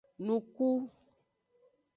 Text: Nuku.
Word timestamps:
Nuku. 0.25 0.67